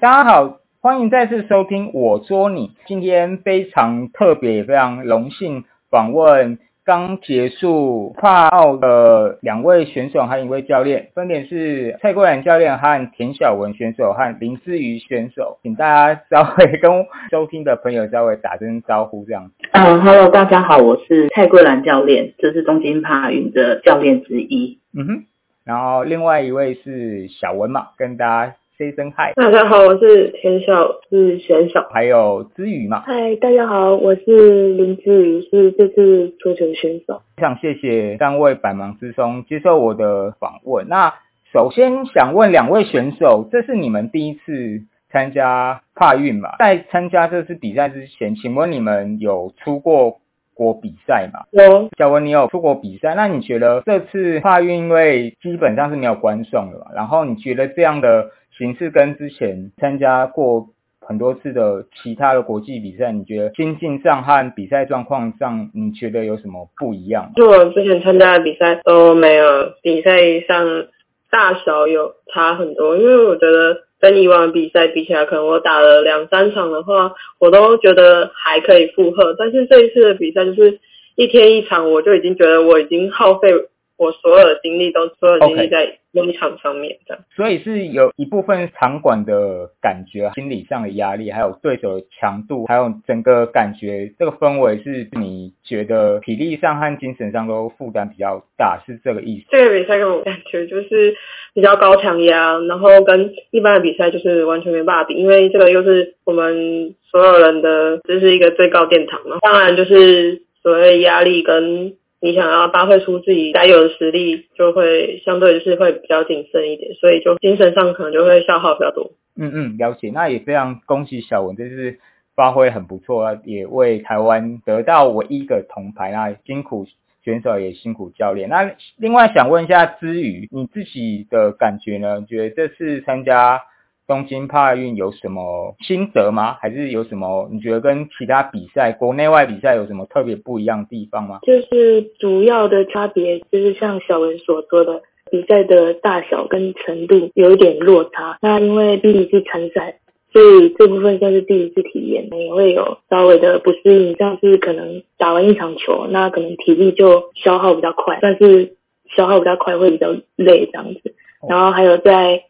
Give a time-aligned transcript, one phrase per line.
[0.00, 2.70] 大家好，欢迎再次收听我说你。
[2.86, 19.50] 今天非常特别，也非常荣幸访问刚结束跨奥的两位选手和一位教练，分别是蔡桂兰教练和田晓文选手和林思瑜选手，请大家稍微跟收听的朋友稍微打声招呼，这样。
[19.72, 24.78] 嗯， Hello，大家好，我是蔡桂兰教练，这是东京帕运的教练之一。
[24.96, 25.24] 嗯哼，
[25.64, 29.34] 然后另外一位是小文嘛，跟大家 say 声 hi。
[29.34, 31.84] 大家好，我是田晓，是选手。
[31.90, 37.20] 还有之宇嘛，嗨，大家好，我是林之宇，是这次足球选手。
[37.36, 40.86] 非常谢谢三位百忙之中接受我的访问。
[40.88, 41.12] 那
[41.52, 46.54] 首先想问两位选手，这是你们第一次参加跨运嘛？
[46.60, 50.20] 在参加这次比赛之前，请问你们有出过
[50.54, 51.40] 国比赛吗？
[51.50, 56.86] 有小文，你有出国比赛，那你觉得这次跨运因为基本上是没有观众的嘛？
[56.94, 60.66] 然后你觉得这样的形式跟之前参加过
[61.00, 67.30] 很多次的其他的国际比赛，你觉得心境上和比赛状况上，你觉得有什么不一样？
[67.36, 70.86] 就我之前参加的比赛都没有比赛上
[71.30, 79.34] 大小有差很多，因为我觉得跟以往比赛比起来，可能我打了两三场的话，我都觉得还可以负荷。
[79.38, 80.78] 但是这一次的比赛就是
[81.16, 83.50] 一天一场，我就已经觉得我已经耗费
[83.98, 87.22] 我所有的精力，都所有的精力在那一场上面这样。
[87.34, 99.46] 所以是有一部分场馆的感觉、心理上的压力，还有对手的强度，还有整个感觉，这个氛围是你觉得体力上和精神上都负担比较大，是这个意思？
[99.50, 101.14] 这个比赛给我感觉就是
[101.52, 109.38] 比较高强压，然后跟一般的比赛就是完全没办法比，因为这个又是我们所有人的，这是一个最高殿堂嘛。
[109.40, 119.12] 当然就是所谓压力跟你想要发挥出自己该有的实力，就会相对就是会比较谨慎一点，所以就精神上可能就会消耗比较多。
[119.36, 120.10] 嗯嗯，了解。
[120.12, 121.98] 那也非常恭喜小文，这次
[122.34, 126.10] 发挥很不错啊，也为台湾得到唯一一个铜牌。
[126.10, 126.86] 那辛苦
[127.22, 128.48] 选手，也辛苦教练。
[128.48, 132.24] 那另外想问一下之宇，你自己的感觉呢？
[132.28, 133.60] 觉得这次参加
[134.08, 136.56] 东京帕运有什么心得吗？
[136.62, 141.40] 还是有什么你觉得跟其他比赛、国内外比赛有什么特别不一样的地方吗？
[141.42, 148.38] 就是主要的差别，就是像小文所说的，比赛的大小跟程度有一点落差。
[148.40, 149.98] 那因为毕竟是参赛，
[150.32, 158.72] 所以这部分算是第一次体验，也会有稍微的不适应，像是可能打完一场球，那可能体力就消耗比较快，但是
[159.14, 161.14] 消耗比较快会比较累这样子。
[161.46, 162.42] 然后还有在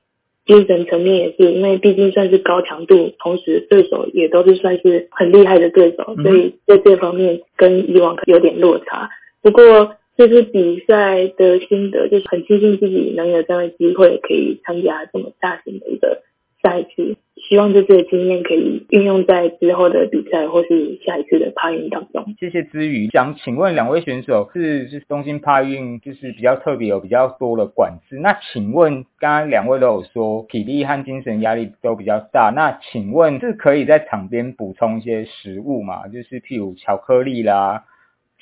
[0.48, 9.10] 精神层面也是，因为毕竟算是高强度，同时对手也都是算是很厉害的对手，嗯所以在这方面跟以往有点落差。
[9.42, 16.22] 不过这次比赛的心得就是很庆幸自己能有这样的机会可以参加这么大型的一个
[16.62, 17.14] 赛事，
[17.48, 22.34] 希望这次的经验可以运用在之后的比赛或是下一次的帕运当中。
[22.38, 23.08] 谢谢之余。
[23.08, 28.18] 想请问两位选手是是东京帕运就是比较特别有比较多的管制。
[28.18, 36.06] 那请问刚刚两位都有说体力和精神压力都比较大，那请问是可以在场边补充一些食物吗？
[36.08, 37.84] 就是譬如巧克力啦。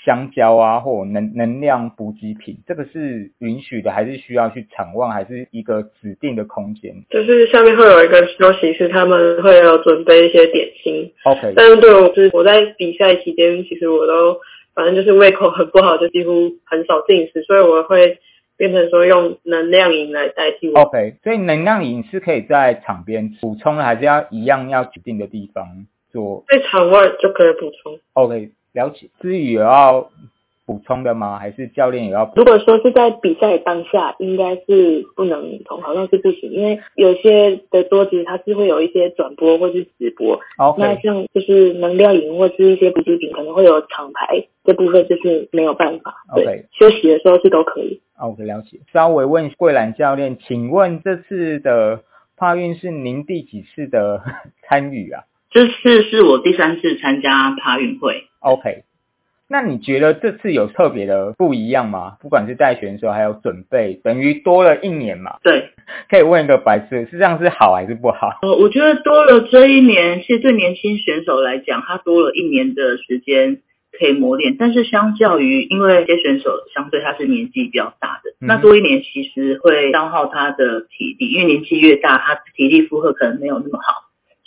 [0.07, 14.39] 香蕉啊，或能能量补给品，这个是允许的，还是需要去场外，还是一个指定的空间就是下面会有一个休息室，他们会有准备一些点心，？OK，但是对我是我在比赛期间，其实我都
[14.75, 18.19] 反正就是胃口很不好，就几乎很少进食，所以我会
[18.57, 20.81] 变成说用能量饮来代替我。
[20.83, 25.67] OK，所以能量饮是可以在场边补充的，还是要一样要指定的地方
[26.13, 27.99] 做在场外就可以补充。
[28.13, 29.09] ？OK，了解。
[29.21, 30.11] 至于有要
[30.67, 31.39] 补充的吗？
[31.39, 32.33] 还是教练也要补？
[32.37, 46.15] 如果说是在比赛当下，应该是不能同，好像是不行，因为有些的桌子它是会有一些转播或是直播，那 OK，像就是能量饮或是一些补给品，可能会有厂牌这部分就是没有办法。
[46.35, 48.01] 对 OK 休息的时候是都可以。
[48.19, 48.81] OK，了解。
[48.93, 52.03] 稍微问桂兰教练，请问这次的
[52.37, 54.21] 帕运是您第几次的
[54.67, 55.23] 参与啊
[55.57, 58.83] 这次是我第三次参加爬运会，？OK，
[59.49, 62.19] 那你觉得这次有特别的不一样吗？
[62.21, 65.37] 不管是带选手还有准备，等于多了一年嘛？
[65.43, 65.71] 对，
[66.11, 68.39] 可以问一个白痴，是这样是好还是不好？
[68.43, 73.63] 呃，我觉得多了这一年，其实对年轻选手来讲，他多了一年的时间
[73.99, 74.57] 可以磨练。
[74.59, 84.03] 但是相较于，因为这些选手相对他是年纪比较大的，嗯那多一年其实会消耗他的体力，因为年纪越大，他体力负荷可能没有那么好，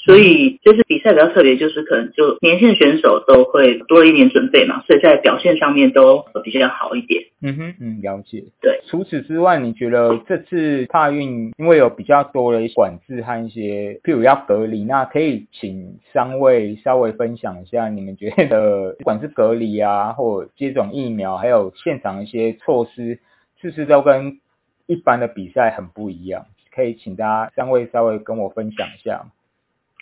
[0.09, 7.25] 所以就是比赛比较特别，就是可能就年轻选手都会多了一点准备嘛，所以在表现上面都比较好一点。
[7.43, 8.43] 嗯哼，嗯，了解。
[8.59, 23.19] 对，除此之外，你觉得这次帕运因为有比较多的管制和一些，譬如要隔离，那可以请三位稍微分享一下，你们觉得不管是隔离啊，或接种疫苗，还有现场一些措施，
[23.61, 24.39] 是不是都跟
[24.87, 26.47] 一般的比赛很不一样？
[26.75, 29.27] 可以请大家三位稍微跟我分享一下。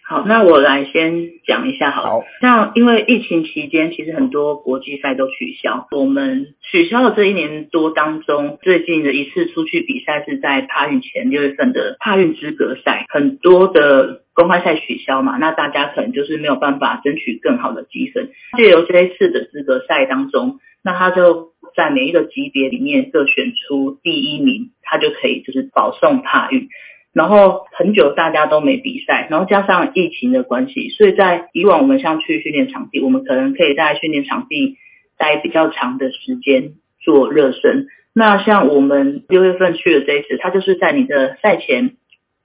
[0.10, 2.10] 好，那我来先讲一下好了。
[2.10, 5.86] 好，像因为疫情期间，其实很多国际赛都取消。
[5.92, 18.30] 我们取消了这一年多当中，最近的一次出去比赛是在帕运前六月份的帕运资格赛，很多的公开赛取消嘛，那大家可能就是没有办法争取更好的积分。
[18.56, 26.70] 借由这一次的资格赛当中，那他就在每一个级别里面各选出第一名，他就可以就是保送帕运。
[27.18, 34.78] 然后很久大家都没比赛，然后加上疫情的关系，所以在以往我们像去训练场地，我们可能可以在训练场地
[35.18, 37.88] 待比较长的时间做热身。
[38.14, 41.96] 那像我们六月份去的这一次，它就是在你的赛前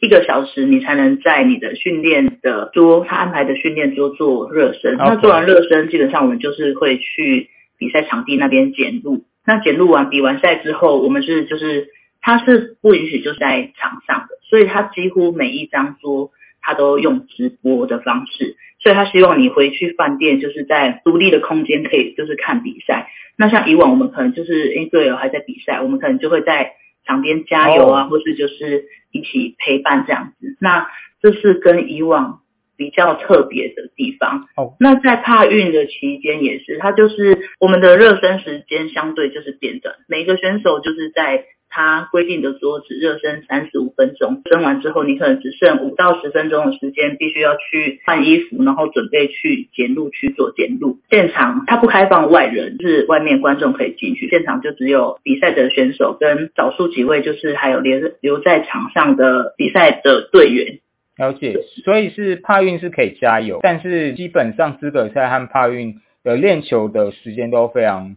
[0.00, 4.96] 一个小时，你才能在你的训练的桌，他安排的训练桌做热身。
[4.96, 9.24] 那做完热身，基本上我们就是会去比赛场地那边检录。
[9.46, 11.88] 那检录完比完赛之后，我们是就是
[12.22, 14.38] 他是不允许就在场上的。
[14.48, 16.30] 所以他几乎每一张桌，
[16.62, 23.08] 他都用直播的方式，所以他希望你回去饭店，就是在独立的空间可以就是看比赛。
[23.36, 26.72] 那像以往我们可能就是诶队友还在比赛，我们可能就会在
[27.06, 30.56] 场边加油啊，或是就是一起陪伴这样子。
[30.60, 30.86] 那
[31.22, 32.41] 这是跟以往
[32.76, 34.48] 比较特别的地方。
[34.56, 41.44] 哦，那在帕运的期间也是，它就是我们的热身时间相对就是变短，每一个选手就是在。
[41.74, 50.98] 他规定的桌子热身三十五分钟，蒸完之后你可能只剩五到十分钟的时间，必须要去换衣服，然后准备去检录区做检录。
[51.08, 60.80] 现场它不开放外人，就是外面观众可以进去，现场就只有比赛的选手跟少数几位，就是还有留留在场上的比赛的队员。
[61.22, 61.54] 了解，
[61.84, 68.16] 所以是帕运是可以加油，但是基本上资格赛和帕运的练球的时间都非常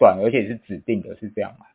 [0.00, 1.66] 短，而且是指定的，是这样吗？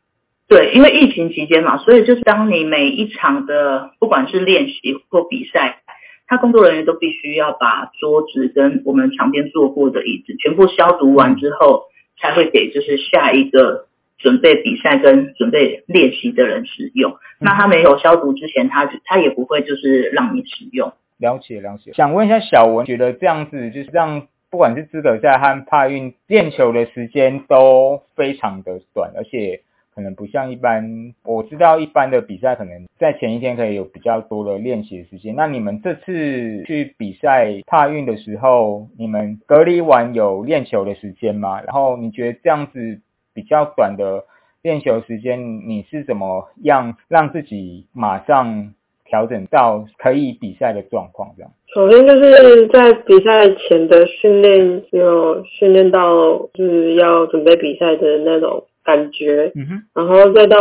[0.49, 5.81] 对，因为疫情期间嘛，所以就是当你每一场的不管是练习或比赛，
[6.27, 11.83] 他工作人员都必须要把桌子跟我们场边坐过的椅子全部消毒完之后，
[12.19, 13.87] 才会给就是下一个
[14.19, 17.15] 准备比赛跟准备练习的人使用。
[17.39, 20.93] 那他没有消毒之前，他他也不会就是让你使用。
[21.17, 29.61] 了解了解，想问一下小文，觉得这样子就是让不管是资格赛和帕运练球的时间都非常的短，而且。
[29.95, 35.35] 可能不像一般，我知道一般的比赛可能在前一天可以有比较多的练习时间。
[35.35, 41.59] 那你们这次去比赛帕运的时候，你们隔离完有练球的时间吗？
[41.59, 43.01] 然后你觉得这样子
[43.39, 44.25] 比较短的
[44.61, 48.73] 练球时间，你是怎么样让自己马上
[49.05, 51.29] 调整到可以比赛的状况？
[51.37, 58.65] 这样，首先就是在比赛前的训练有训练到就是要准备比赛的那种。
[58.81, 60.57] 感觉，嗯哼，然后再到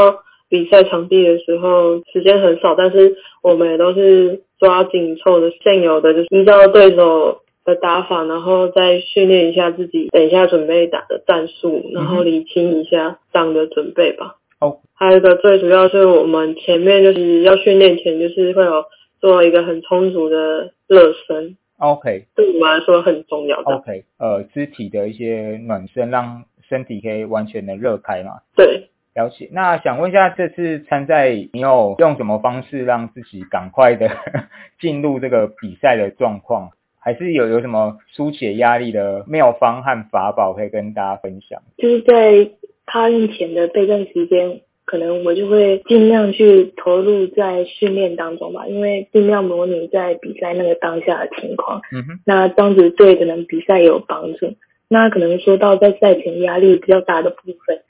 [0.50, 14.36] 比赛场地的时候，时间很少，但是我们也都是抓紧凑的现有的，就是依照对手的打法，然后再训练一下自己，等一下准备打的战术，然后理清一下这样的准备吧。
[14.60, 18.84] 哦，还有一个最主要是我们前面就是要训练前，就是会有
[19.20, 21.56] 做一个很充足的热身。
[21.76, 23.76] OK，对我们来说很重要的。
[23.76, 26.44] OK，呃，肢体的一些暖身让。
[26.68, 28.40] 身体可以完全的热开嘛？
[28.54, 29.48] 对，了解。
[29.52, 34.10] 那想问一下，这次参赛你有用什么方式让自己赶快的
[34.78, 36.72] 进入这个比赛的状况？
[37.08, 41.62] 还是有有什么疏解压力的妙方和法宝可以跟大家分享？
[41.78, 42.50] 就是在
[42.84, 51.80] 他运前的备战时间，可能我就会尽量去投入在训练当中吧，因为尽量模拟在比赛那个当下的情况。
[51.92, 54.52] 嗯哼，那这样子对可能比赛有帮助。
[54.90, 57.80] 那可能说到在赛前压力比较大的部分，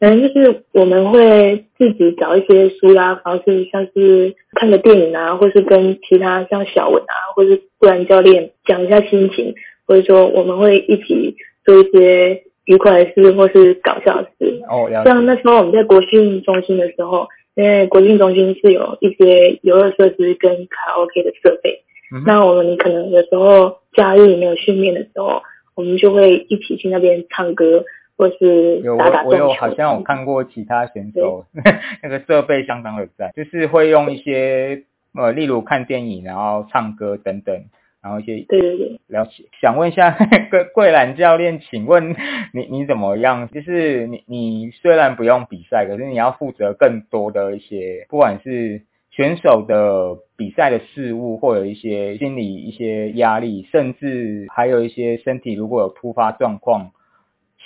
[0.00, 9.54] 可能就是我们会自己找一些舒压方式，像是看个电影啊，或是跟其他像小文啊，或是布兰教练讲一下心情，
[9.86, 14.62] 或者说我们会一起做一些愉快的事或是搞笑的事。
[14.68, 17.26] 哦，像那时候我们在国训中心的时候，
[17.56, 21.82] 因为国训中心是有一些游乐设施跟卡拉 OK 的设备，
[22.24, 25.42] 那我们可能有时候假日没有训练的时候。
[25.74, 27.84] 我们就会一起去那边唱歌，
[28.18, 31.44] 或是打打我有好像有看过其他选手，
[32.02, 34.82] 那个设备相当的赞，就是会用一些
[35.14, 37.54] 呃，例如看电影，然后唱歌等等，
[38.02, 39.44] 然然后一些对对对，了解。
[39.60, 40.16] 想问一下
[40.50, 42.16] 桂桂兰教练，请问
[42.54, 43.48] 你你怎么样？
[43.52, 56.92] 就是你你虽然不用比赛，可是你要负责更多的一些，不管是选手的比赛的事物，或有一些心理一些压力，甚至还有一些身体如果有突发状况。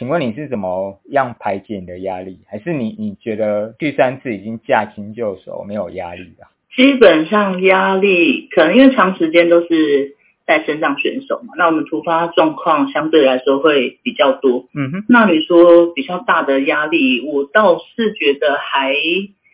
[0.03, 2.41] 请问你是怎么样排解你的压力？
[2.49, 6.49] 还是你你觉得第三次已经驾轻就熟，没有压力了？
[6.75, 14.67] 基本上压力可能因为长时间都是在身上选手嘛，那我们突发状况相对来说会比较多。
[14.75, 18.93] 嗯哼，那你说比较大的压力，我倒是觉得还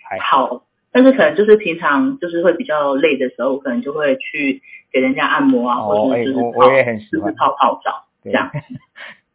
[0.09, 0.63] 还好，
[0.93, 8.51] 但是可能就是平常就是会比较累的时候，可能就会去给人家按摩啊，或者是就是我我也很喜欢就是泡泡澡这对样。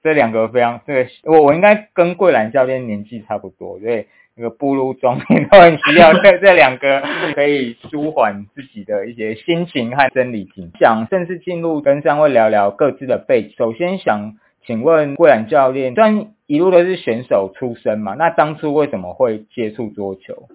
[0.04, 7.02] 这两个非常，这个我我应该跟桂兰教练年纪差不多，对，那个步入中年都很需要这 这两个
[7.34, 13.54] 可以舒缓自己的一些心情和生理景象，甚至进入跟三位聊聊各自的背景。
[13.58, 14.34] 首先想
[14.66, 20.50] 请问桂兰教练，虽然一路都是选手出身嘛，那当初为什么会接触桌球？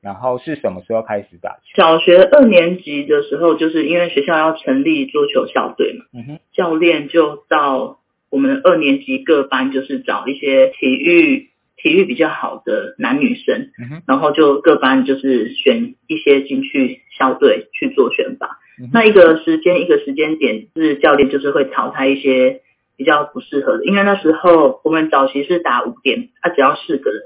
[0.00, 1.76] 然后是什么时候开始打球？
[1.76, 7.98] 小学二年级的时候，就是因为学校要成立桌球校队嘛，嗯哼，教练就到
[8.34, 18.48] 我们二年级各班，就是找一些体育体育比较好的男女生，嗯，然后就各班就是选一些进去校队去做选拔。
[18.80, 22.60] 嗯那一个时间一个时间点，是教练就是会淘汰一些
[22.96, 27.22] 比较不适合的，因为那时候我们早期是打五点，啊只要四个人。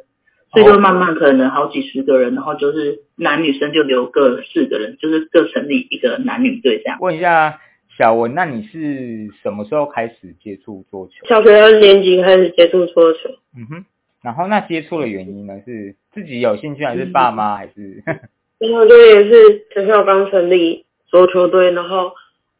[0.50, 6.96] 所以就慢慢可能好几十个人，然后就是男女生就留各四个人，就是各成立一个男女队这样。
[7.02, 7.60] 问一下
[7.98, 11.26] 小文，那你是什么时候开始接触桌球？
[11.26, 13.84] 小学二年级开始接触桌球，嗯哼，
[14.22, 15.54] 然后那接触的原因呢？
[15.66, 18.04] 是自己有兴趣，还是爸妈，还是？
[18.58, 22.12] 然后就也是学校刚成立桌球队，然后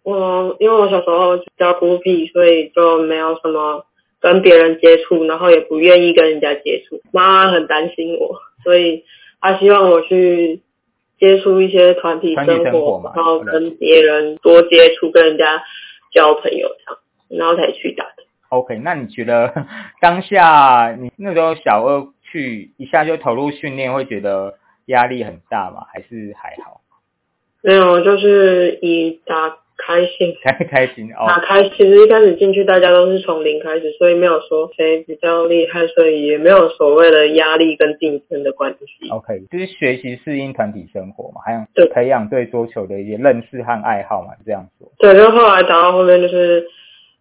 [0.02, 3.87] 我因为我小时候比较孤僻，所以就没有什么
[4.21, 7.00] 跟别人接触，然后也不愿意跟人家接触。
[7.12, 9.04] 妈妈很担心我，所以
[9.40, 10.61] 她希望我去
[11.19, 15.63] 接触一些团体生活嘛然后跟别人多接触，跟人家
[16.13, 18.25] 交朋友这样，然后才去打的。
[18.51, 19.53] OK，那你觉得
[20.01, 24.55] 当下你那时候小二去一下就投入训练，会觉得
[24.87, 25.83] 压力很大吗？
[25.93, 26.81] 还是还好？
[27.63, 30.37] 没有，就是以打开心。
[30.43, 31.41] 开开心打哦。
[31.47, 39.09] 开，其实一开始进去大家都是从零开始，所以没有说谁比较厉害，所以也没有所谓的压力跟竞争的关系。
[39.11, 44.91] OK，就是学习适应团体生活嘛，还有对培养对桌球的一些认识和爱好嘛，这样说。
[44.99, 46.67] 对，就后来打到后面就是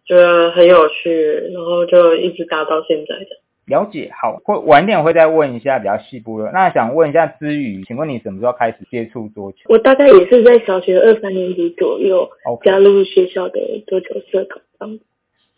[0.04, 3.47] 觉得很有趣，然后就一直打到现在的。
[3.68, 6.50] 了解，好，会晚点我会再问一下比较细部的。
[6.52, 12.28] 那想问一下之宇，请问你什么时候开始接触桌球我大概也是在小学二三年级左右
[12.64, 15.04] 加入学校的桌球社团这样子。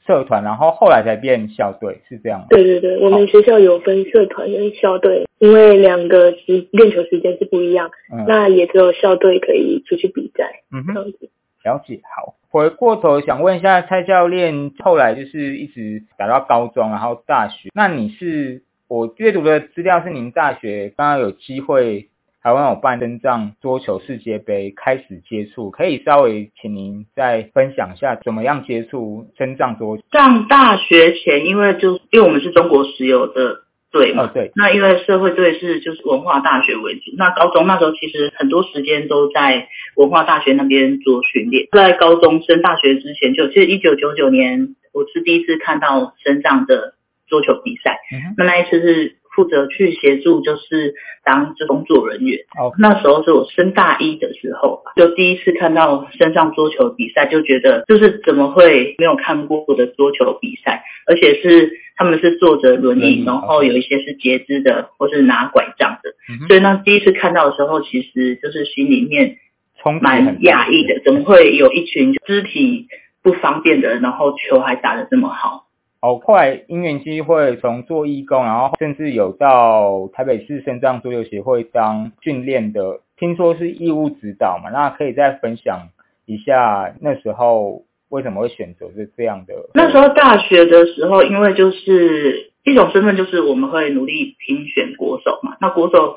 [0.07, 2.47] 社团，然后后来才变校队，是这样吗？
[2.51, 11.31] 对对对，我们学校有分社团跟校队，因为两个时练球时间是不一样，嗯那也只有校队可以出去比赛嗯哼，这样子。
[11.63, 12.01] 了解。
[12.17, 22.09] 好，回过头想问一下蔡教练，后来就是一直打到高中，然后大学，那你是我阅读的资料是您大学刚刚有机会。
[22.43, 30.03] 台湾有办身障桌球世界杯，开始接触，可以稍微请您再分享一下怎么样接触身障桌球？
[30.11, 41.67] 上大学前，因为就因为我们是中国石油的队嘛，哦，对，那因为社会队是就是文化大学为主，那高中那时候其实很多时间都在文化大学那边做训练。
[41.73, 46.95] 在高中升大学之前就，其实一九九九年我是第一次看到升降的
[47.29, 50.95] 桌球比赛，嗯，那那一次是负责去协助，就是
[51.25, 52.39] 当这工作人员。
[52.59, 66.11] 哦那时候是我升大一的时候吧，就第一次看到身上桌球比赛，就觉得就是怎么会没有看过我的桌球比赛，而且是他们是坐着轮轮椅椅，然后有一些是截肢的，或是拿拐杖的。
[66.29, 69.37] 嗯所以那第一次看到的时候，其实就是心里面
[69.83, 72.87] 冲击很蛮大讶异的，怎么会有一群肢体
[73.23, 75.67] 不方便的人，然后球还打得这么好？
[76.03, 85.89] 好快因缘机会从做义工，然后甚至有到台北市身障足球协会当训练的，听说是义务指导嘛，那可以再分享
[86.25, 89.55] 一下那时候为什么会选择是这样的？
[89.75, 95.59] 那时候大学的时候，因为就是一种身份，就是我们会努力评选国手嘛。
[95.61, 96.17] 那国手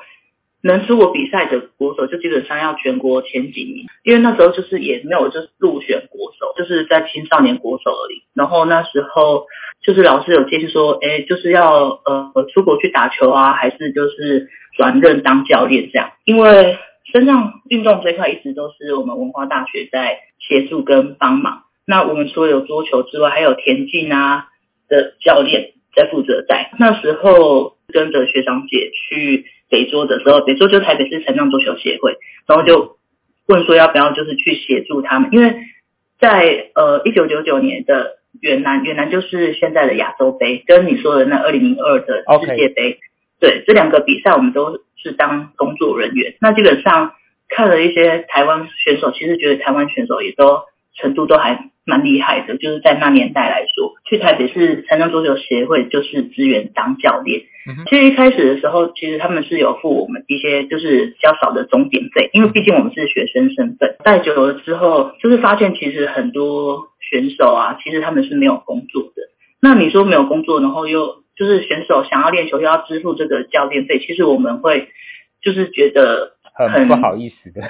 [0.63, 3.85] 能出国比赛的国手，就基本上要全国前几名。
[4.03, 8.23] 因为那时候就是也没有就是入选国手，就是在青少年国手而已。
[8.33, 9.45] 然后那时候
[9.83, 16.11] 就是老师有建议说，哎，就是要呃出国去打球啊，还是就是转任当教练这样。
[16.23, 16.77] 因为
[17.11, 21.63] 身上运动这块一直都是我们文化大学在协助跟帮忙。
[21.85, 24.47] 那我们除了有桌球之外，还有田径啊
[24.87, 26.71] 的教练在负责带。
[26.79, 32.15] 那时候跟着学长姐去北桌的时候，北桌就台北市残障桌球协会，
[32.45, 32.97] 然后就
[33.47, 35.55] 问说要不要就是去协助他们，因为
[36.19, 42.99] 在呃一九九九年的越南，越南就是现在的亚洲杯，跟你说的那二零零二的世界杯，
[43.39, 46.35] 对这两个比赛我们都是当工作人员。
[46.39, 47.13] 那基本上
[47.49, 50.61] 看了一些台湾选手，其实觉得台湾选手也都
[50.95, 57.41] 程度都还蛮厉害的，就是在那年代来说，去台北市残障桌球协会就是支援当教练。
[57.89, 63.95] 其实一开始的时候，其实他们是有付我们一些就是比较少的钟点费，因为毕竟我们是学生身份。
[64.03, 69.29] 待久了之后，就是发现其实很多选手啊，其实他们是没有工作的。
[69.61, 74.89] 那你说没有工作，然后又就是选手想要练球又要支付这个教练费，其实我们会
[75.41, 77.61] 就是觉得很不好意思的。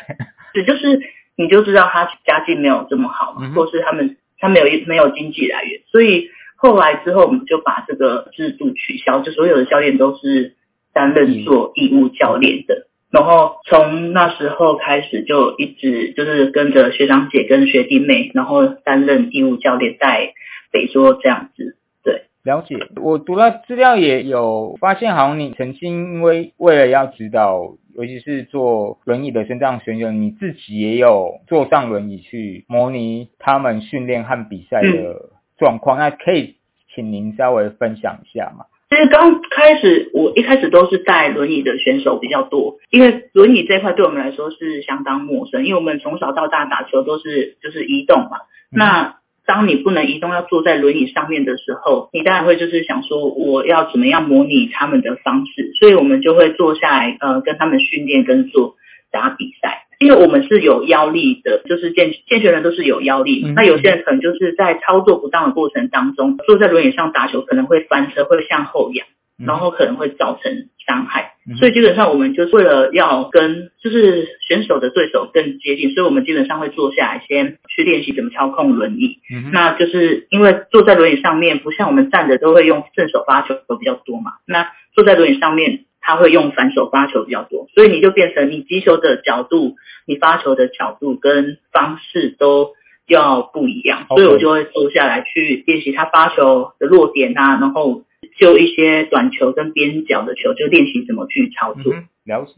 [0.56, 1.00] 对，就是
[1.36, 6.30] 你就知道他家境没有这么好嘛，或是他们他没有没有经济来源，所以。
[6.56, 10.56] 后来之后，我们就把这个制度取消，就所有的教练都是
[10.94, 12.88] 担任做义务教练的。
[13.12, 20.32] 然后从那时候开始，就一直就是跟着学长姐跟学弟妹，然后担任义务教练在
[20.72, 21.76] 北桌这样子。
[22.02, 22.78] 对，了解。
[22.96, 35.30] 我读了资料也有发现，好像你曾经因为为了要指导，尤其是坐轮椅的身障选手，你自己也有坐上轮椅去模拟他们训练和比赛的。
[35.56, 36.56] 状况，那可以
[36.94, 38.66] 请您稍微分享一下吗？
[38.90, 48.32] 其实刚开始，我一开始都是带轮椅的选手比较多，因为轮椅这块对我们来说是相当陌生，因为我们从小到大打球都是就是移动嘛。
[48.72, 58.76] 那当你不能移动，要坐在轮椅上面的时候，你当然会就是想说，我要怎么样模拟他们的方式，所以我们就会坐下来，呃，跟他们训练跟做
[59.12, 59.88] 打比赛。
[60.00, 63.46] 因为我们是有腰力的，就是健健全人都是有腰力。
[63.56, 71.34] 那有些人可能就是在操作不当的过程当中，坐在轮椅上打球可能会翻车，会向后仰，然后可能会造成伤害。
[71.60, 79.20] 所以基本上我们就是为了要跟就是选手的对手更接近，所以我们基本上会坐下来先去练习怎么操控轮椅。
[79.52, 84.34] 那就是因为坐在轮椅上面，不像我们站着都会用正手发球比较多嘛。
[84.46, 85.86] 那坐在轮椅上面。
[86.06, 92.74] 他会用反手发球比较多，所以你就变成你击球的角度、你发球的角度跟方式都
[93.08, 98.04] 要不一样，所以我就会坐下来去练习他发球的落点啊，然后
[98.44, 101.94] 就一些短球跟边角的球，就练习怎么去操作。
[102.26, 102.54] 了解，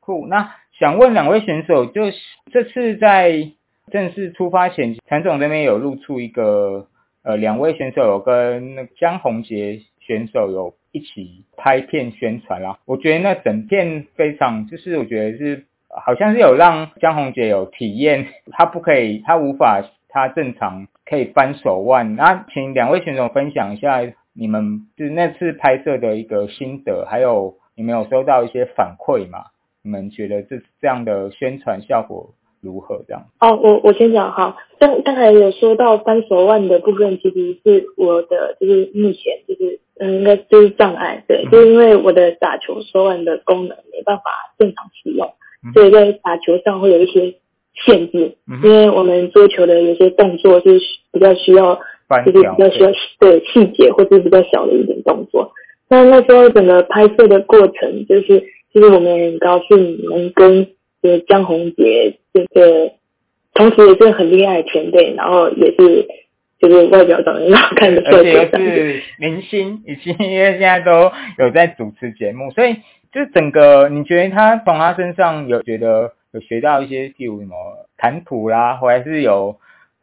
[0.00, 0.26] 酷。
[0.28, 2.16] 那想问两位选手，就是
[2.52, 3.50] 这次在
[3.90, 6.86] 正式出发前，陈总这边有露出一个
[7.22, 10.74] 呃，两位选手有跟那江宏杰选手有。
[10.96, 22.14] 一起拍片宣传啦，我觉得那整片非常，就是我觉得是好像是有让江宏杰有体验，他不可以，他无法，他正常可以翻手腕。
[22.14, 24.02] 那请两位选手分享一下
[24.34, 29.46] 你们就是那次拍摄的一个心得，还有你们有收到一些反馈吗？
[29.82, 33.04] 你们觉得这这样的宣传效果如何？
[33.06, 33.26] 这样？
[33.40, 39.80] 哦，我我先讲哈，刚刚才有说到翻手腕的部分，其实是我的就是目前就是。
[39.96, 44.24] 嗯，应该就是障碍，对，就是因为我的打球手腕的功能没办法
[44.58, 45.32] 正常使用，
[45.72, 47.36] 所以在打球上会有一些
[47.86, 48.36] 限制。
[48.64, 50.80] 因为我们桌球的有些动作是
[51.12, 51.78] 比较需要，
[52.22, 55.52] 就是比较需要对细节或者比较小的一点动作。
[55.88, 58.40] 那那时候整个拍摄的过程，就是
[58.72, 60.66] 其实我们很高兴能跟
[61.02, 62.92] 就是江宏杰这个，
[63.54, 66.06] 同时也是很厉害的前辈，然后也是。
[66.60, 72.76] 就是外表长得很好看的，而且是明星，以及因为现在都有在主持节目，所以
[73.12, 77.54] 就整个你觉得他从他身上有觉得有学到一些，譬如什么
[77.98, 79.56] 谈吐啦，或者是有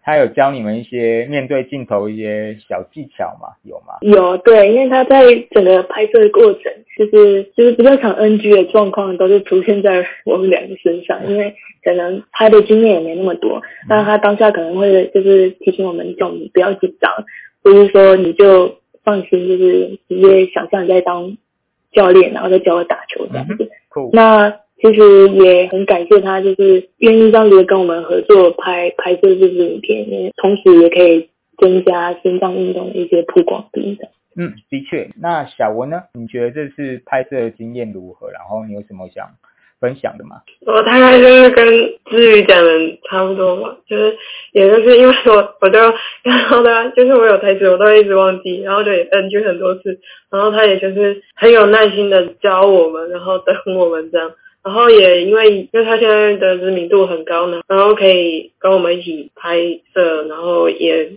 [0.04, 3.50] 他有教你们一些面对镜头一些小技巧吗？
[3.64, 3.96] 有吗？
[4.02, 6.64] 有，对，因为他在整个拍摄的过程，
[6.98, 11.56] 就是就是比较常 NG 的状况都是出现在我们两个身上，因为。
[11.84, 13.60] 可能拍的经验也没那么多，
[13.90, 17.12] 那他当下可能会就是提醒我们，叫我们不要紧张，
[17.64, 21.36] 或是说你就放心，就是直接想象你在当
[21.92, 23.68] 教练，然后再教我打球这样子。
[24.14, 30.06] 那其实也很感谢他，就是愿意这样子跟我们合作拍拍摄这支影片，
[30.38, 34.10] 同时也可以增加心脏运动的一些曝光度的。
[34.36, 35.10] 嗯，的确。
[35.22, 36.04] 那小文呢？
[36.14, 38.32] 你觉得这次拍摄经验如何？
[38.32, 39.28] 然后你有什么想？
[39.82, 41.66] 分享的吗，我大概就是跟
[42.06, 42.70] 志宇讲的
[43.10, 44.16] 差不多嘛，就是
[44.52, 45.80] 也就是因为我我就
[46.22, 54.32] 然后呢，就是我有台词我都一直忘记，然后就 NG 很多次，然后他也就是很有耐心的教我们，然后等我们这样，
[54.64, 59.58] 然后也因为因为他现在的知名度很高呢，然后可以跟我们一起拍
[59.92, 61.14] 摄，然后也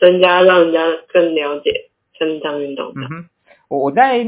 [0.00, 0.80] 增加让人家
[1.12, 2.92] 更了解身障运动。
[2.96, 3.24] 嗯哼，
[3.68, 4.26] 我我在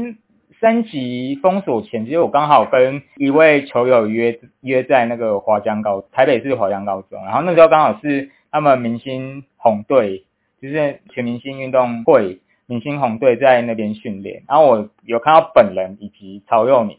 [0.61, 10.23] 三级封锁前，其实我刚好跟一位球友约约在那个华江高台北市华江高中，然后那时候刚好是他们明星红队，
[10.61, 16.95] 就是全明星运动会明星红队在那边训练，然后我有看到本人以及曹佑宁。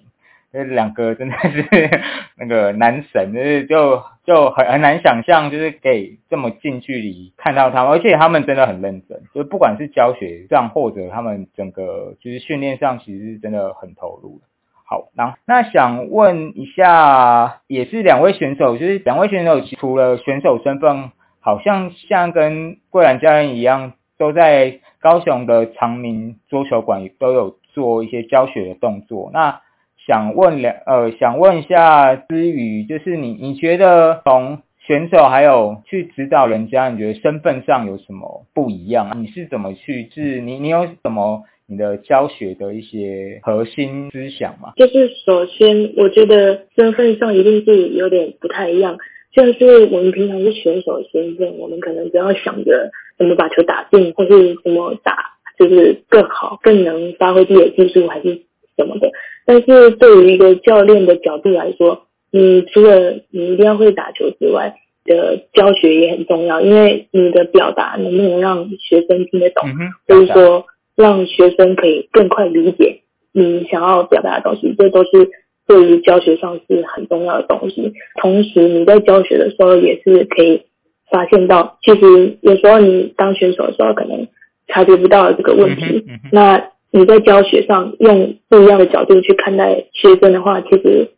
[0.53, 1.67] 这两个真的是
[2.37, 14.43] 那个男神，就是就就很很难想象，就是可以这么近距离看到他们，而且他们真的很认真，就不管是教学上或者他们整个就是训练上，其实真的很投入。
[14.85, 29.31] 好，那那想问一下，也是两位选手，就是两位选手除了选手身份，好像像跟桂兰教练一样，都在高雄的长明桌球馆都有做一些教学的动作。
[29.33, 29.63] 那
[30.07, 39.23] 想问两呃，想问一下之余，就是你你觉得从选手还有去指导人家，你觉得身份上有什么不一样？
[39.23, 40.09] 你是怎么去？
[40.13, 44.73] 是你你有什么你的教学的一些核心思想吗？
[44.77, 48.99] 就是首先，我觉得身份上一定是有点不太一样。
[49.33, 55.17] 像是我们平常是选手身份，我们可能只要想着怎么把球打进，或是怎么打
[55.59, 58.43] 就是更好，更能发挥自己的技术，还是
[58.77, 59.11] 什么的。
[59.45, 69.69] 但是对于一个教练的角度来说，你除了你一定要会打球之外，的教学也很重要，因为你的表达能不能让学生听得懂，
[70.07, 73.01] 或者说让学生可以更快理解
[73.33, 75.29] 你想要表达的东西，这都是
[75.67, 77.93] 对于教学上是很重要的东西。
[78.21, 80.63] 同时你在教学的时候也是可以
[81.11, 84.29] 发现到，其实有时候你当选手的时候可能
[84.69, 86.72] 察觉不到这个问题，那。
[86.95, 91.11] 你在教学上用不一样的角度去看待学生的话，其实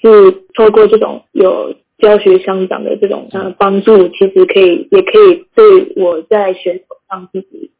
[0.00, 7.72] 是透过这种有教学相长的这种呃帮助，其实可以也可以对我在选手上自己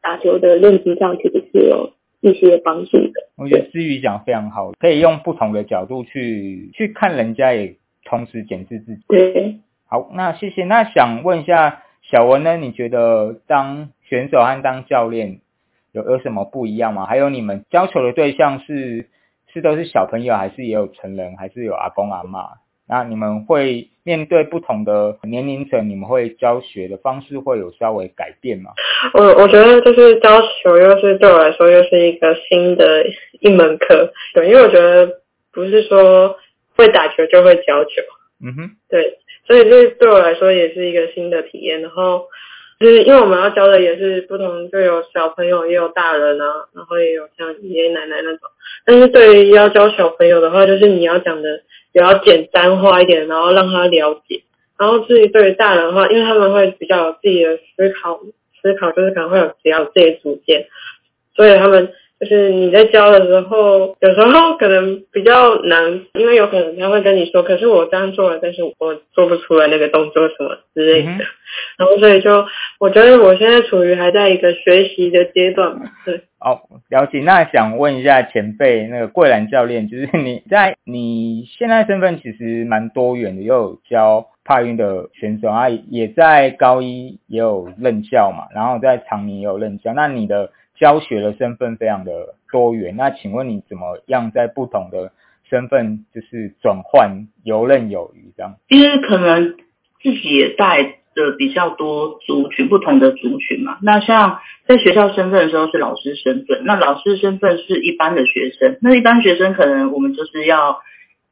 [0.00, 3.12] 打球的认知上，其实是有一些帮助的。
[3.36, 9.02] 我觉得思雨讲非常好，可以用不同的角度去去看人家，也同时检视自己。
[9.08, 9.56] 对，
[9.88, 10.64] 好，那谢谢。
[10.64, 12.56] 那想问一下小文呢？
[12.56, 15.40] 你觉得当选手和当教练？
[15.98, 17.06] 有有什么不一样吗？
[17.06, 19.08] 还有你们教球的对象是
[19.52, 22.40] 是都是小朋友，还是也有成人，还是有阿公阿妈？
[22.88, 28.70] 那你们会面对不同的年龄层，你们会教学的方式会有稍微改变吗？
[29.14, 33.04] 我我觉得就是教球，又是对我来说又是一个新的
[33.40, 34.12] 一门课。
[34.34, 35.20] 对，因为我觉得
[35.52, 36.36] 不是说
[36.76, 37.90] 会打球就会教球。
[38.44, 38.70] 嗯哼。
[38.88, 41.82] 对，所以这对我来说也是一个新的体验。
[41.82, 42.26] 然后。
[42.80, 48.40] 就是因为我们要教的也是不同，就有小朋友也有大人啊，然后也有像爷爷奶奶那种。
[48.84, 51.60] 但是对于要教小朋友的话，就是你要讲的
[51.92, 54.42] 比较简单化一点，然后让他了解。
[54.78, 58.20] 然后至于对于大人的话，因为他们会比较有自己的思考，
[58.62, 60.66] 思考就是可能会有比较自己的主见，
[61.34, 61.92] 所以他们。
[62.20, 71.10] 就是你在教的时候，有时候可能比较难，因为有可能他会跟你说，可是我这样做了，但是我做不出来那个动作什么之类的。
[71.78, 72.46] 然后所以就，
[72.78, 75.90] 我觉得我现在处于还在一个学习的阶段嘛。
[76.04, 76.22] 对。
[76.40, 77.20] 哦，了解。
[77.20, 89.92] 那想问一下前辈，那个桂兰教练，就是你在你现在身份其实蛮多元的，又有教帕运的选手啊，也在高一也有任教嘛，然后在长宁也有任教。
[89.94, 90.50] 那你的。
[90.78, 95.10] 教学的身份非常的多元，那请问你怎么样在不同的
[95.50, 98.54] 身份就是转换游刃有余这样？
[98.68, 99.56] 因为可能
[100.00, 103.78] 自己也带的比较多族群，不同的族群嘛。
[103.82, 110.80] 那像在学校身份的时候是老师身份，那老师身份是一般的学生，那一般学生可能我们就是要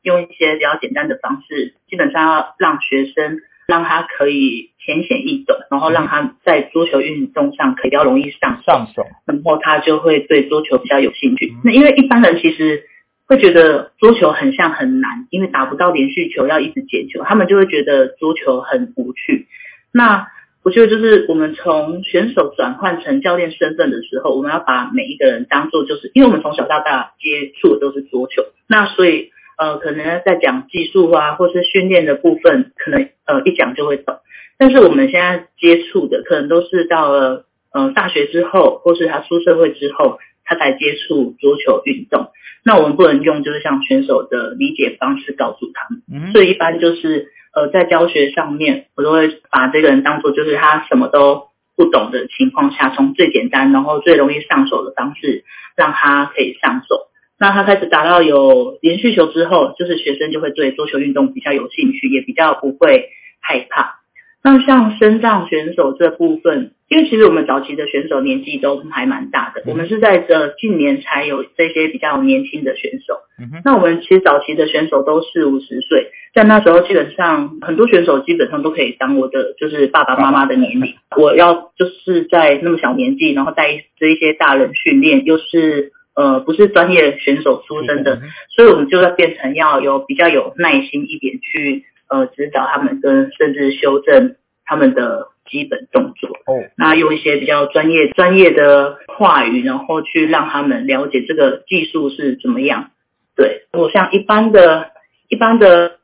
[0.02, 3.38] 用一些比较简单的方式，基本上要让学生。
[3.68, 11.52] 让他可以浅显易懂，然后让他在桌球运动上可以比较容易上上手，然后他就会对桌球比较有兴趣。
[11.64, 12.84] 那因为一般人其实
[13.26, 19.48] 会觉得桌球很像很难，因为打不到连续球要一直捡球，他们就会觉得桌球很无趣。
[19.96, 20.28] 那
[20.62, 29.32] 我觉得就是我们从选手转换成教练身份的时候，我们要把每一个人当做就是，因为我们从小到大接触的都是桌球，那所以。
[29.58, 34.18] 呃，可能在讲技术啊，或是训练的部分，可能呃一讲就会懂。
[34.58, 42.28] 但是我们现在接触的，可能都是到了呃大学之后，或是他出社会之后，他才接触桌球运动。
[42.66, 46.02] 那我们不能用就是像选手的理解方式告诉他们。
[46.32, 55.42] 所以一般就是呃在教学上面，我都会把这个人当做就是他什么都不懂的情况下，从最简单然后最容易上手的方式，
[55.74, 57.08] 让他可以上手。
[57.38, 63.08] 那他开始达到有连续球之后，就是学生就会对桌球运动比较有兴趣，也比较不会
[63.40, 64.00] 害怕。
[64.42, 73.18] 那像身障选手这部分，因为其实我们早期的选手年纪都还蛮大的，我们是在这近年才有这些比较年轻的选手。
[73.64, 80.94] 那我们其实早期的选手都四五十岁，在那时候基本上很多选手基本上都可以当我的就是爸爸妈妈的年龄。
[81.16, 88.20] 我要就是在那么小年纪，然后带这一些大人训练，又是呃不是专业选手出身的，
[88.54, 91.84] 所以我们就要变成要有比较有耐心一点去。
[92.08, 96.28] 呃，指导他们跟甚至修正他们的基本动作。
[96.46, 102.90] 哦，那用一些比较专业专业的话语，然后去让他们了解这个技术是怎么样。
[103.34, 104.90] 对，如果像一般的、
[105.28, 105.98] 一般的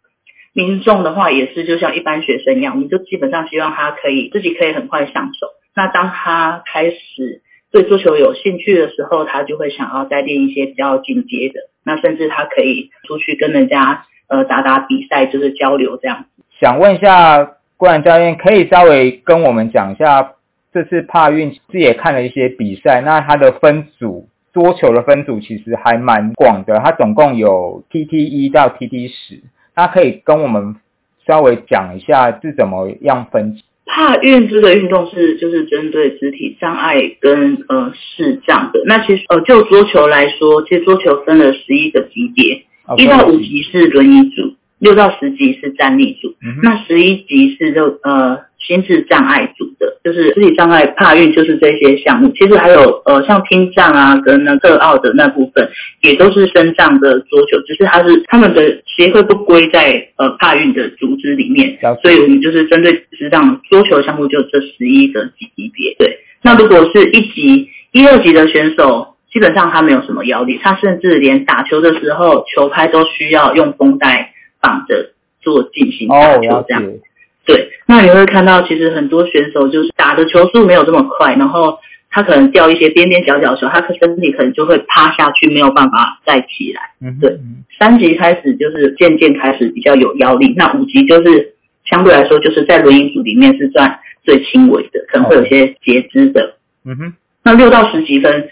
[0.53, 5.49] 民众的话，也是就像一般学生一样，我们就基本上希望他可以自己可以很快上手。
[5.75, 11.55] 那当他开始对桌球有兴趣的时候，他就会想要再练一些比较进阶的。
[11.85, 14.07] 那甚至他可以出去跟人家。
[14.29, 16.25] 呃，打打比赛就是交流这样。
[16.59, 20.35] 想问一下郭然教练，可以稍微跟我们讲一下
[20.73, 29.41] 这次帕运，自己也看了一些比赛，那它的分组桌球的分组其实还蛮广的，它总共有 TT 一到 TT 十，
[29.75, 30.77] 那可以跟我们
[31.27, 33.59] 稍微讲一下是怎么样分？
[33.85, 38.85] 帕运这个运动是就是针对肢体障碍跟呃视障的。
[38.87, 42.63] 那其实呃就桌球来说，其实桌球分了十一个级别。
[42.97, 52.33] 一到五级是轮椅组，六到十级是站立组，那十一级是就呃心智障碍组的，就是肢体障碍帕运就是这些项目。
[52.35, 65.95] 其实还有呃像听障啊跟那个奥的那部分，也都是身障的桌球，只是它是他们的协会不归在呃帕运的组织里面，所以我们就是针对是让桌球项目就这十一个级别。
[65.97, 69.11] 对，那如果是一级、一二级的选手。
[69.33, 74.32] 基本上他没有什么压力，他甚至连打球的时候，球拍都需要用绷带
[74.63, 76.83] 绑着做进行打球这样。
[77.45, 81.77] 对，那你会看到其实很多选手就是打的球速没有这么快，然后
[82.09, 86.81] 他可能掉一些边边角角的时候，他身体可能就会趴下去，没有办法再起来。
[87.03, 87.37] 嗯，对。
[87.79, 96.55] 三级开始就是渐渐开始比较有腰力，那五级就是相对来说就是在轮椅组里面是算最轻微的，可能会有些截肢的。
[96.85, 97.15] 嗯哼。
[97.43, 98.49] 那六到十级分。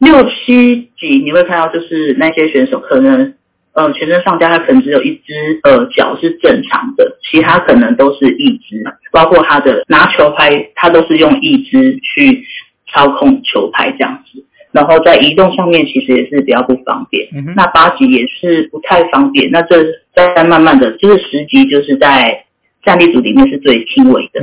[0.00, 3.32] 六七级你会看到，就是那些选手可能，
[3.74, 12.44] 呃，全身上下他可能只有一只呃脚是正常的，其他可能都是一只，包括他的拿球拍，他都是用一只去
[12.92, 17.28] 操控球拍这样子，然后在移动上面其实也是比较不方便。
[17.56, 19.84] 那八级也是不太方便，那这
[20.14, 22.44] 再慢慢的就是十级就是在
[22.84, 24.40] 站立组里面是最轻微的。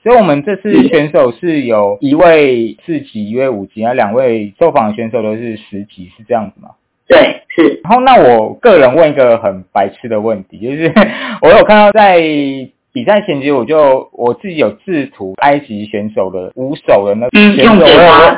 [0.00, 6.70] 所以，我们这次选手是有一位四级，一位五级，那，两位受访选手都是十级，是这样子吗？
[7.08, 7.80] 对，是。
[7.82, 10.92] 然后，那我个人问一个很白痴的问题，就是
[11.42, 12.20] 我有看到在
[12.92, 17.84] 比赛前期，我就我自己有制图埃及选手的五手的那个选手，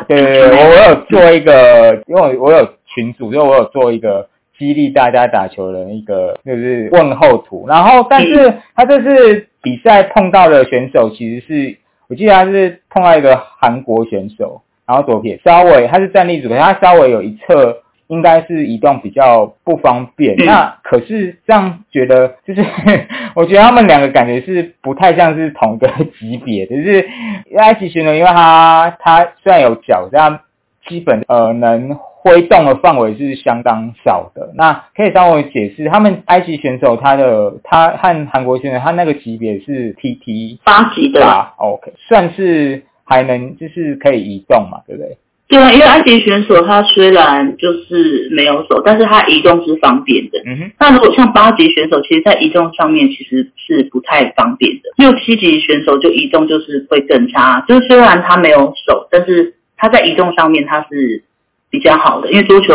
[0.09, 4.29] 对对对，我我有做一个，因为我有群组，就我有做一个
[4.59, 9.47] 激励大家打球的一个就是问候图，然后，但是他这次。
[9.63, 11.77] 比赛碰到的选手其实是，
[12.09, 17.77] 我记得他是碰到一个韩国选手，然后左撇稍微他是站立组，他稍微有一侧
[18.11, 20.37] 应该是移动比较不方便。
[20.45, 22.63] 那可是这样觉得，就是
[23.35, 27.09] 我觉得他们两个感觉是不太像是同个级别，就是
[27.57, 30.41] 埃及选手，因为他他虽然有脚，但
[30.87, 31.97] 基本呃能。
[32.23, 41.23] 挥动的范围是相当少的，那可以稍微解释，他们埃及选手他的他和韩国选手他那个级别是 TT 八级的
[41.57, 45.17] ，OK，算是还能就是可以移动嘛，对不对？
[45.51, 50.41] 对啊，因为埃及选手他虽然就是没有手，但是他移动是方便的。
[50.47, 50.71] 嗯哼。
[50.79, 54.83] 那如果像八级选手，其实在移动上面其实是不太方便的。
[54.97, 61.25] 六七级选手就移动就是会更差，就是虽然他没有手，但是他在移动上面他是。
[61.73, 62.75] 比较好的，因为桌球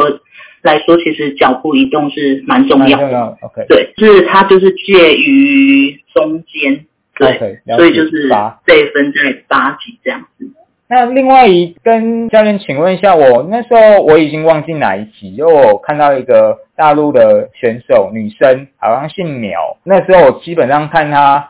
[0.61, 3.37] 来说，其实脚步移动是蛮重要的。
[3.41, 6.85] OK，对，是他就是介于中间，
[7.19, 8.31] 对，所以就是
[8.63, 10.49] 被分在八级这样子。
[10.87, 19.77] 那另外一跟教练请问一下，我那时候我已经忘记哪一集，因为我看到一个大陆的选手，女生好像姓苗。
[19.83, 21.49] 那时候我基本上看她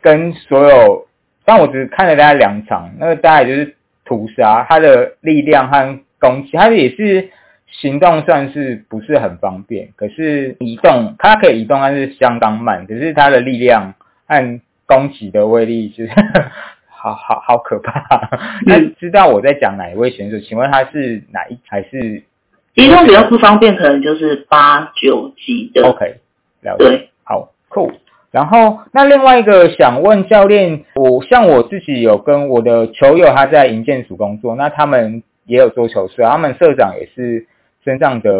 [0.00, 1.06] 跟所有，
[1.44, 5.98] 但我只看了大概两场，那个大概就是屠杀，她的力量和。
[6.22, 7.30] 攻击，她也是
[7.66, 12.86] 行动算是不是很方便，可是移动她可以移动，但是相当慢。
[12.86, 13.92] 可是她的力量
[14.28, 16.12] 和攻击的威力就是
[17.02, 18.30] 好好好可怕。
[18.64, 20.38] 那知道我在讲哪一位选手？
[20.38, 22.22] 请问他是哪一还是
[22.74, 25.82] 移动比较不方便，可能就是八九级的。
[25.82, 26.14] OK，
[26.60, 26.84] 了解。
[26.84, 27.90] 对，好，cool。
[28.30, 37.44] 然后那另外一个想问教练，我像我自己有跟我的球友他在营建署工作，那他们也有做球社，他们社长也是
[37.84, 38.30] 身上的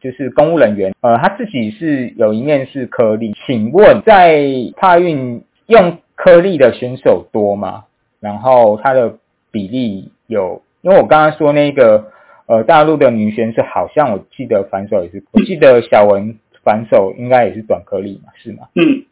[0.00, 3.34] 就是公务人员，呃，他自己是有一面是颗粒。
[3.44, 4.40] 请问在
[4.76, 7.84] 帕运用颗粒的选手多吗？
[8.22, 9.16] 然后它的
[9.50, 12.12] 比例有，因为我刚刚说那个
[12.46, 18.68] 呃大陆的女选手，好像我记得反手也是，我记得小文反手应该也是短颗粒嘛，是吗？
[18.76, 19.04] 嗯，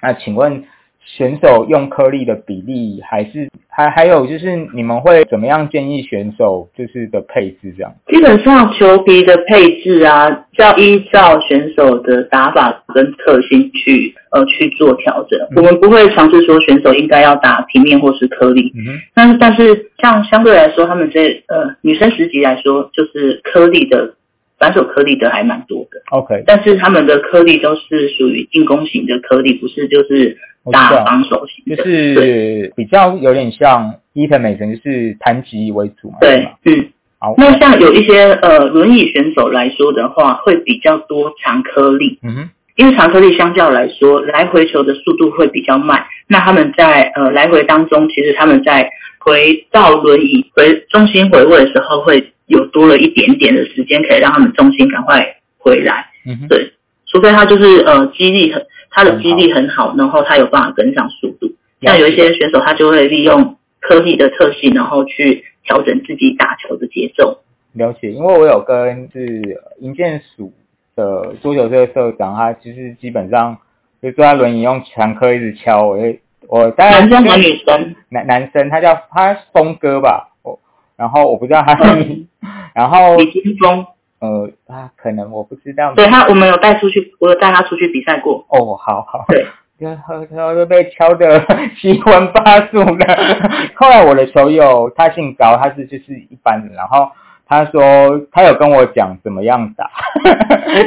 [0.00, 0.64] 那请问
[1.04, 7.92] 选手用颗粒的比例，还是还还有就是你们会怎么样建议选手就是的配置这样？
[8.06, 15.38] 基本上球皮的配置啊，要依照选手的打法跟特性去呃去做调整。
[15.50, 24.14] 嗯我们不会尝试说选手应该要打平面或是颗粒，嗯，但是但是像相对来说，他们这呃女生十级来说，就是颗粒的
[24.62, 30.38] 反手颗粒的还蛮多的，，OK，但是他们的颗粒都是属于进攻型的颗粒，不是就是
[30.70, 31.82] 打防守型就的。
[31.82, 36.88] 就是比较有点像伊藤美诚，就是弹击为主嘛，对？，嗯。
[37.18, 46.04] 好，那像有一些呃轮椅选手来说的话，会比较多长颗粒，嗯哼，因为长颗粒相较来说，来回球的速度会比较慢。
[46.28, 56.06] 那他们在呃来回当中，其实他们在回到轮椅回中心回位的时候，会有多了一点点的时间，可以让他们重心赶快回来。
[56.26, 56.72] 嗯哼，对，
[57.06, 61.52] 除非他就是呃肌力很，他的肌力很好，然后他有办法跟上速度。
[61.80, 67.38] 像有一些选手，他就会利用科技的特性，然后去调整自己打球的节奏。
[67.72, 70.52] 了解，因为我有跟是银建署
[70.94, 73.56] 的桌球社社长，他就是基本上
[74.00, 80.60] 就坐在轮椅用长颗一直敲，我会我当然男生和女生，男男生，他叫他峰哥吧，我
[80.96, 82.28] 然后我不知道他，嗯
[82.74, 83.86] 然后李金峰，
[84.20, 88.44] 呃啊可能我不知道，对他，我们有带出去，我有带他出去比赛过。
[88.48, 89.46] 哦好好，对，
[89.78, 91.44] 然后然后就被敲的
[91.80, 93.70] 七荤八素的。
[93.74, 97.10] 后来我的球友他姓高，他是就是一般人，然后
[97.46, 99.90] 他说他有跟我讲怎么样打，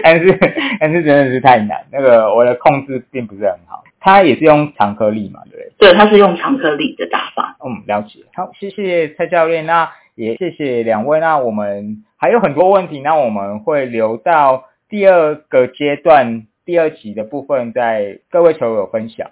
[0.04, 0.40] 但是
[0.80, 3.84] 但是真的是太难，那个我的控制并不是很好。
[4.00, 5.90] 他也是用长颗粒嘛，对不对？
[5.92, 7.58] 对，他是用长颗粒的打法。
[7.66, 8.20] 嗯，了解。
[8.36, 11.20] 好，谢谢蔡教练，那也谢谢两位。
[11.20, 19.30] 那我们还有很多问题，那我们会留到第二个阶段、第二集的部分，在各位球友分享。